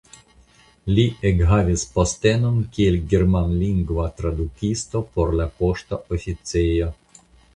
[0.99, 6.91] Li ekhavis postenon kiel germanlingva tradukisto por la poŝta oficejo.